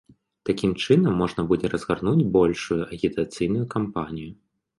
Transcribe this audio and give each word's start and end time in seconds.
Такім 0.49 0.71
чынам, 0.83 1.13
можна 1.21 1.41
будзе 1.51 1.67
разгарнуць 1.73 2.27
большую 2.37 2.79
агітацыйную 2.95 3.65
кампанію. 3.77 4.31